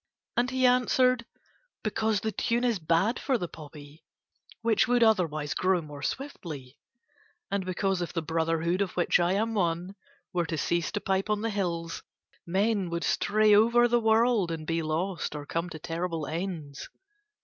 [0.35, 1.25] And he answered:
[1.83, 4.03] "Because the tune is bad for the poppy,
[4.63, 6.79] which would otherwise grow more swiftly;
[7.51, 9.93] and because if the brotherhood of which I am one
[10.33, 12.01] were to cease to pipe on the hills
[12.47, 16.89] men would stray over the world and be lost or come to terrible ends.